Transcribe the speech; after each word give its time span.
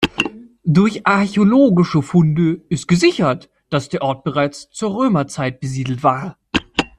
Durch 0.65 1.05
archäologische 1.05 2.01
Funde 2.01 2.63
ist 2.69 2.87
gesichert, 2.87 3.51
dass 3.69 3.87
der 3.87 4.01
Ort 4.01 4.23
bereits 4.23 4.67
zur 4.71 4.95
Römerzeit 4.95 5.59
besiedelt 5.59 6.01
war. 6.01 6.39